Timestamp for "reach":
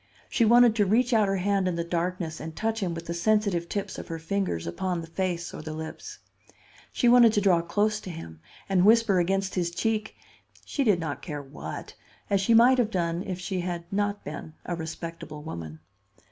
0.87-1.13